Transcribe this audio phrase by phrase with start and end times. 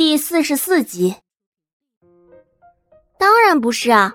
[0.00, 1.14] 第四十四集。
[3.18, 4.14] 当然不是啊，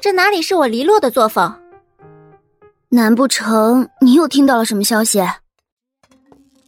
[0.00, 1.54] 这哪里是我黎洛的作风？
[2.88, 5.20] 难不成你又听到了什么消息？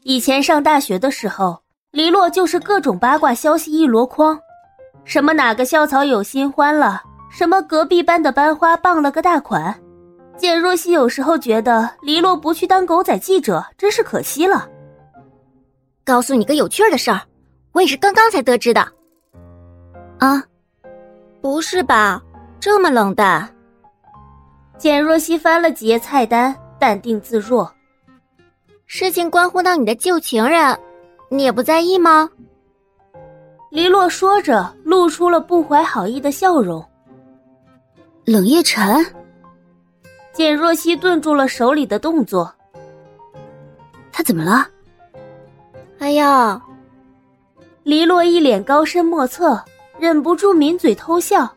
[0.03, 1.63] 以前上大学的时候，
[1.93, 4.39] 黎洛就是各种八卦消息一箩筐，
[5.07, 9.83] 什么哪个校草有新欢了，什么隔壁班的班花傍了个大款。
[10.37, 14.69] 简若曦有时候觉得黎洛不去当狗仔记者真是可惜了。
[16.05, 17.23] 告诉你个有趣的事儿，
[17.73, 18.81] 我也是刚刚才得知的。
[20.19, 20.45] 啊，
[21.41, 22.23] 不是吧？
[22.61, 23.49] 这么冷淡？
[24.79, 27.73] 简若曦翻了几页菜单，淡定自若。
[28.87, 30.79] 事情关乎到你的旧情人，
[31.29, 32.29] 你也不在意吗？
[33.71, 36.85] 黎洛说着，露出了不怀好意的笑容。
[38.25, 39.05] 冷夜晨。
[40.33, 42.53] 简若曦顿住了手里的动作。
[44.13, 44.69] 他怎么了？
[45.99, 46.63] 哎呀，
[47.85, 49.61] 黎洛一脸高深莫测，
[49.99, 51.53] 忍不住抿嘴偷笑。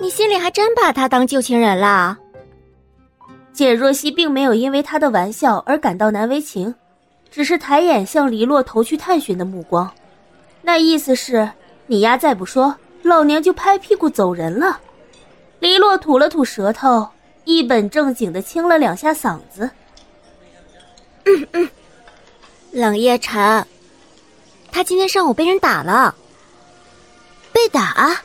[0.00, 2.18] 你心里还真把他当旧情人啦？
[3.52, 6.74] 简若曦并没有因为他的玩笑而感到难为情，
[7.30, 9.88] 只是抬眼向黎洛投去探寻的目光，
[10.62, 11.48] 那意思是：
[11.86, 14.80] 你丫再不说，老娘就拍屁股走人了。
[15.60, 17.08] 黎洛吐了吐舌头，
[17.44, 19.70] 一本正经的清了两下嗓子。
[21.24, 21.70] 嗯嗯。
[22.72, 23.64] 冷夜晨，
[24.72, 26.12] 他今天上午被人打了。
[27.52, 28.18] 被打？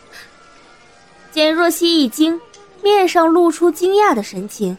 [1.32, 2.40] 简若曦一惊，
[2.82, 4.76] 面上露出惊讶的神情。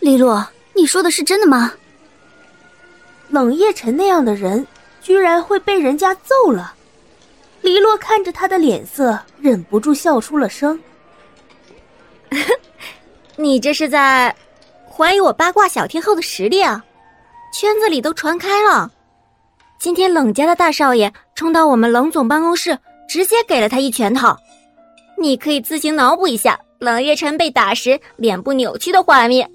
[0.00, 1.72] 黎洛，你说的是真的吗？
[3.28, 4.66] 冷夜晨那样的人，
[5.02, 6.74] 居然会被人家揍了。
[7.60, 10.80] 黎洛看着他的脸色，忍不住笑出了声。
[13.36, 14.34] 你这是在
[14.90, 16.84] 怀疑我八卦小天后的实力啊？
[17.52, 18.90] 圈子里都传开了，
[19.84, 24.34] 今天冷家的大少爷冲到我们冷总办公室，直接给了他一拳头。
[25.18, 29.46] 你可以自行脑补一下冷月晨被打时脸部扭曲的画面，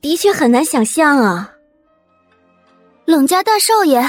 [0.00, 1.52] 的确很难想象啊。
[3.04, 4.04] 冷家大少爷，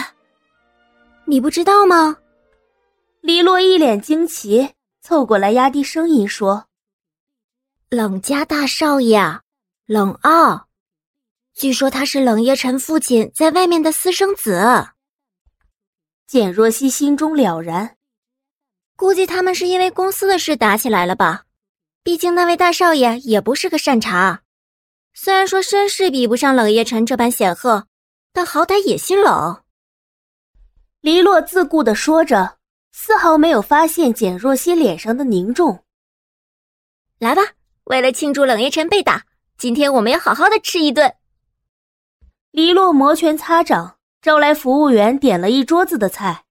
[1.26, 2.18] 你不知道吗？
[3.22, 6.66] 黎洛一脸惊奇，凑过来压低声音说
[7.92, 9.22] ：“冷家大少爷，
[9.86, 10.66] 冷傲。”
[11.56, 14.90] 据说他是冷夜辰父亲在外面的私生子。
[16.28, 17.96] 简若曦心中了然，
[18.98, 21.46] 估计他们是因为公司的事打起来了吧？
[22.04, 24.42] 毕竟那位大少爷也不是个善茬，
[25.14, 27.88] 虽然说身世比不上冷夜辰这般显赫，
[28.34, 29.64] 但好歹也姓冷。
[31.00, 32.58] 黎洛自顾的说着，
[32.92, 35.86] 丝毫没有发现简若曦脸上的凝重。
[37.18, 37.42] 来吧，
[37.86, 39.26] 为了庆祝冷夜辰被打，
[39.58, 41.16] 今天我们要好好的吃一顿。
[42.56, 46.46] 黎洛摩拳擦掌，招来服务员点了一桌子的菜。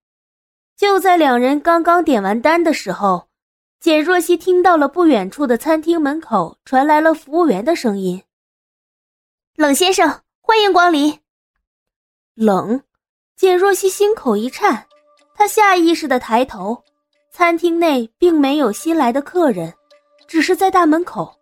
[0.76, 3.28] 就在两人刚刚点完单的时候，
[3.80, 8.22] 简若曦听到了不远处的餐厅门口传来了服务员的声音
[9.56, 11.20] ：“冷先生，欢迎光临。”
[12.36, 12.82] 冷，
[13.34, 14.86] 简若曦心口一颤，
[15.34, 16.84] 她下意识的抬头，
[17.32, 19.72] 餐厅内并没有新来的客人，
[20.28, 21.34] 只是在大门口，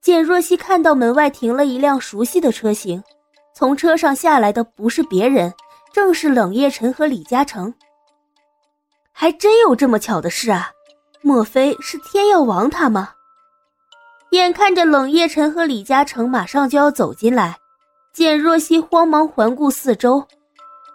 [0.00, 3.00] 简若曦看到门外停了一辆熟悉的车型。
[3.54, 5.54] 从车上下来的不是别人，
[5.92, 7.72] 正是冷夜晨和李嘉诚。
[9.12, 10.72] 还真有这么巧的事啊！
[11.22, 13.12] 莫非是天要亡他吗？
[14.30, 17.56] 眼看着冷夜晨和李嘉诚马上就要走进来，
[18.12, 20.26] 简若曦慌忙环顾四周，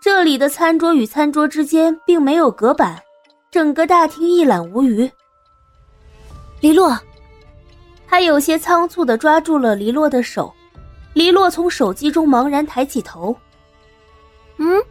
[0.02, 3.02] 这里的餐桌与餐桌之间并没有隔板，
[3.50, 5.10] 整个大厅一览无余。
[6.60, 7.00] 黎洛，
[8.06, 10.54] 他有些仓促的抓住了黎洛的手。
[11.14, 13.36] 黎洛从手机中茫然抬起头，
[14.58, 14.82] 嗯，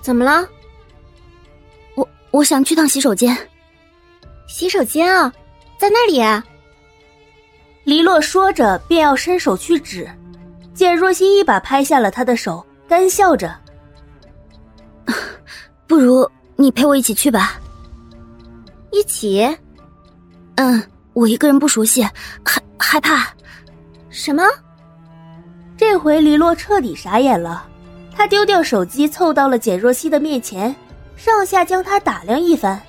[0.00, 0.48] 怎么了？
[1.94, 3.36] 我我想去趟洗手间。
[4.46, 5.32] 洗手间啊，
[5.78, 6.22] 在那里。
[7.84, 10.08] 黎洛说着，便要伸手去指，
[10.74, 13.54] 见若曦一把拍下了他的手，干笑着
[15.86, 17.60] ：“不如你陪我一起去吧。”
[18.90, 19.46] 一起？
[20.56, 20.82] 嗯，
[21.12, 22.02] 我一个人不熟悉，
[22.44, 23.28] 害害怕。
[24.10, 24.42] 什么？
[25.78, 27.64] 这回黎洛彻底傻眼了，
[28.12, 30.74] 他丢掉手机，凑到了简若曦的面前，
[31.16, 32.82] 上下将她打量一番。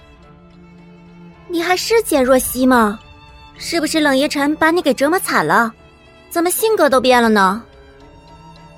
[1.48, 3.00] 你还是简若曦吗？
[3.60, 5.72] 是不是冷夜晨把你给折磨惨了？
[6.32, 7.62] 怎么性格都变了呢？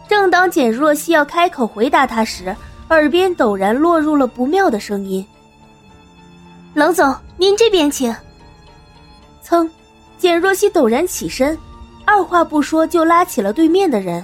[0.10, 2.54] 正当简若曦要开口回答他时，
[2.90, 5.26] 耳边陡然落入了不妙的声音
[6.76, 8.14] ：“冷总，您这边请。”
[9.42, 9.70] 噌，
[10.18, 11.58] 简若曦陡然起身。
[12.12, 14.22] 二话不说就拉起了对面的人，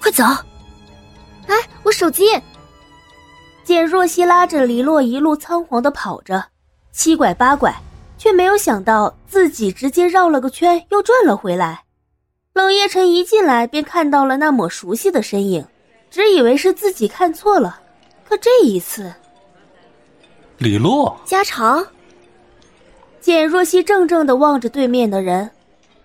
[0.00, 0.22] 快走！
[1.48, 2.40] 哎，我手机！
[3.64, 6.44] 简若曦拉着黎洛一路仓皇的跑着，
[6.92, 7.74] 七拐八拐，
[8.16, 11.82] 却没有想到自己直接绕了个圈又转了回来。
[12.52, 15.66] 冷夜晨一进来便看到了那抹熟悉的身影，
[16.08, 17.80] 只以为是自己看错了，
[18.24, 19.12] 可这一次，
[20.58, 21.84] 李洛，家常。
[23.20, 25.50] 简若曦怔怔的望着对面的人，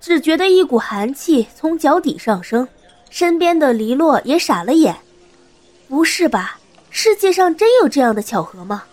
[0.01, 2.67] 只觉得一股寒气从脚底上升，
[3.09, 4.95] 身边的黎洛也傻了眼，
[5.87, 6.57] 不是吧？
[6.89, 8.83] 世界上真有这样的巧合吗？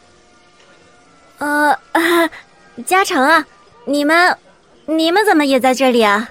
[1.39, 1.79] 呃，
[2.85, 3.47] 嘉诚啊，
[3.85, 4.37] 你们，
[4.85, 6.31] 你们怎么也在这里啊？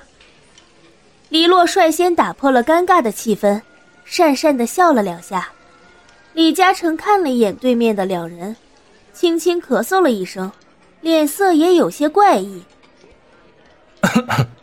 [1.30, 3.62] 黎洛率先打破了尴尬的气氛，
[4.08, 5.50] 讪讪的笑了两下。
[6.34, 8.56] 李嘉诚看了一眼对面的两人，
[9.14, 10.52] 轻轻咳嗽了一声，
[11.02, 12.64] 脸色也有些怪异。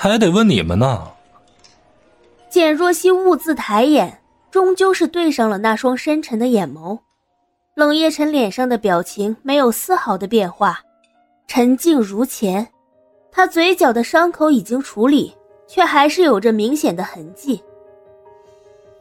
[0.00, 1.08] 还得问你们呢。
[2.48, 4.20] 简若曦兀自抬眼。
[4.50, 6.98] 终究是对上了那双深沉的眼眸，
[7.74, 10.80] 冷夜晨脸上的表情没有丝毫的变化，
[11.46, 12.66] 沉静如前。
[13.30, 15.36] 他嘴角的伤口已经处理，
[15.66, 17.62] 却还是有着明显的痕迹。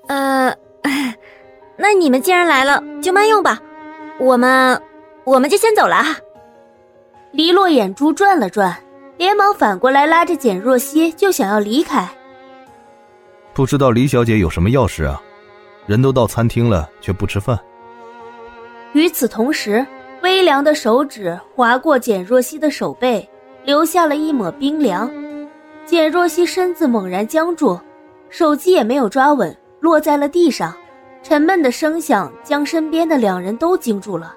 [0.07, 0.53] 呃，
[1.77, 3.57] 那你们既然来了，就慢用吧，
[4.19, 4.79] 我们
[5.23, 6.17] 我们就先走了啊。
[7.31, 8.77] 黎洛眼珠转了转，
[9.17, 12.07] 连忙反过来拉着简若曦就想要离开。
[13.53, 15.21] 不知道李小姐有什么要事啊？
[15.85, 17.59] 人都到餐厅了，却不吃饭。
[18.93, 19.85] 与此同时，
[20.21, 23.27] 微凉的手指划过简若曦的手背，
[23.63, 25.09] 留下了一抹冰凉。
[25.85, 27.79] 简若曦身子猛然僵住，
[28.29, 30.75] 手机也没有抓稳，落在了地上。
[31.23, 34.35] 沉闷的声响将身边的两人都惊住了。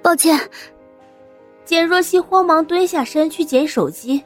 [0.00, 0.38] 抱歉。
[1.72, 4.22] 简若曦慌忙蹲下身去捡手机，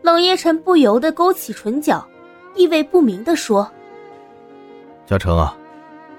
[0.00, 2.06] 冷夜晨不由得勾起唇角，
[2.54, 3.68] 意味不明的说。
[5.04, 5.58] 嘉诚啊，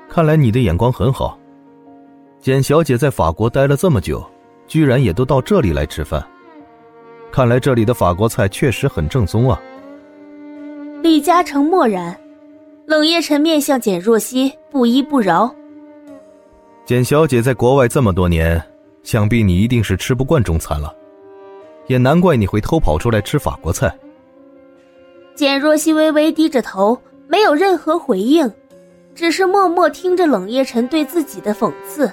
[0.09, 1.39] 看来你的眼光很好。
[2.41, 4.21] 简小姐在法国待了这么久，
[4.67, 6.21] 居然也都到这里来吃饭，
[7.31, 9.57] 看来这里的法国菜确实很正宗啊。
[11.01, 12.13] 李嘉诚默然，
[12.85, 15.49] 冷夜晨面向简若曦，不依不饶。
[16.83, 18.61] 简小姐在国外这么多年，
[19.05, 20.93] 想必你一定是吃不惯中餐了，
[21.85, 23.95] 也难怪你会偷跑出来吃法国菜。
[25.35, 28.51] 简若曦微微低着头，没有任何回应。
[29.13, 32.11] 只是默默听着冷夜晨对自己的讽刺，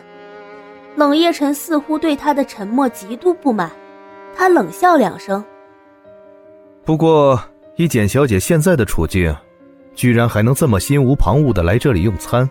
[0.95, 3.69] 冷夜晨似乎对他的沉默极度不满，
[4.37, 5.43] 他冷笑两声。
[6.85, 7.43] 不过
[7.75, 9.35] 以简小姐现在的处境，
[9.95, 12.49] 居然还能这么心无旁骛的来这里用餐，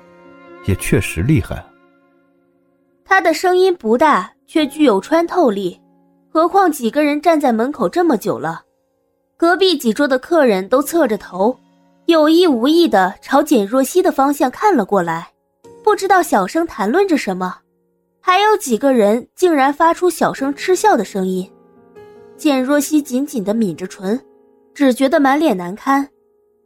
[0.65, 1.63] 也确实厉害。
[3.11, 5.77] 他的声音不大，却具有穿透力，
[6.29, 8.61] 何况几个人站在门口这么久了，
[9.35, 11.53] 隔壁几桌的客人都侧着头。
[12.05, 15.29] 有意无意的朝简若曦的方向看了过来，
[15.83, 17.57] 不知道小声谈论着什么，
[18.21, 21.45] 还有几个人竟然发出小声嗤笑的声音。
[22.37, 24.17] 简若曦紧紧的抿着唇，
[24.73, 26.07] 只觉得满脸难堪，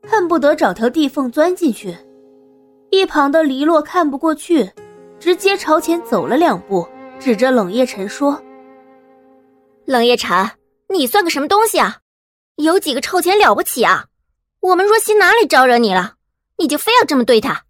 [0.08, 1.98] 恨不得找条地缝钻进去。
[2.92, 4.70] 一旁的黎洛看不过去，
[5.20, 6.88] 直接朝前走了两步，
[7.20, 8.42] 指着冷夜晨说
[9.86, 10.52] ：“冷夜晨，
[10.90, 12.00] 你算个什么东西啊？
[12.56, 14.06] 有几个臭钱了不起啊？”
[14.62, 16.16] 我们若曦哪里招惹你了？
[16.58, 17.66] 你就非要这么对他，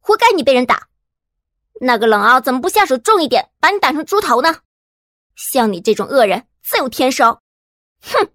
[0.00, 0.88] 活该你被人打。
[1.80, 4.60] 那个冷傲怎么不下手重一点，把你打成猪头呢？
[5.34, 7.38] 像你这种恶人，自有天收。
[8.02, 8.28] 哼！